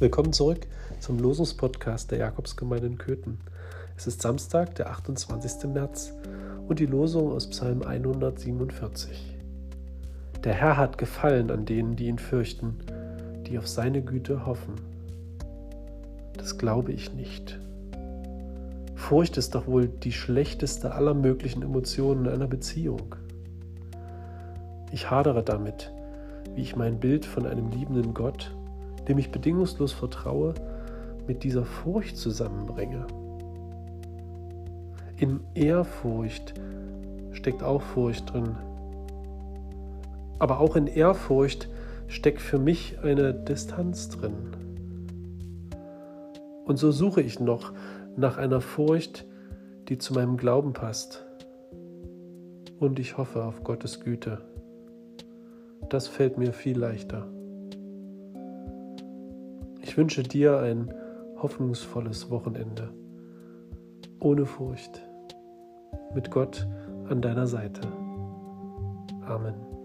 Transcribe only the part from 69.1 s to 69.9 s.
Amen.